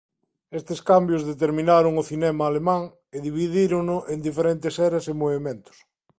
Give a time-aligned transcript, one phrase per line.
[0.59, 2.81] Estes cambios determinaron o cinema alemán
[3.15, 5.77] e dividírono en diferentes eras e movementos.